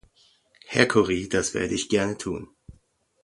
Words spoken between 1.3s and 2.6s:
werde ich gern tun.